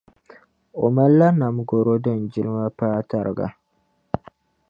[0.83, 3.47] O mali la nam garo din jilma paai targa.